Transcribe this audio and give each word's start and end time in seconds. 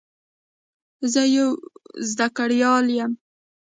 زه 1.13 1.21
یو 1.35 1.47
زده 2.11 2.27
کړیال 2.37 2.85
یم. 2.97 3.11